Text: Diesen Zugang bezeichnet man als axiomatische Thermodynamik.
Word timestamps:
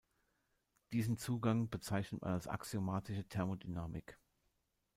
Diesen 0.93 1.19
Zugang 1.19 1.69
bezeichnet 1.69 2.23
man 2.23 2.31
als 2.33 2.47
axiomatische 2.47 3.23
Thermodynamik. 3.27 4.17